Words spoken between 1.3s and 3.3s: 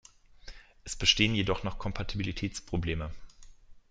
jedoch noch Kompatibilitätsprobleme.